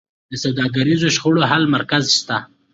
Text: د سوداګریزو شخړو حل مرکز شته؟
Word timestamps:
د 0.31 0.33
سوداګریزو 0.43 1.07
شخړو 1.15 1.41
حل 1.49 1.63
مرکز 1.75 2.03
شته؟ 2.17 2.37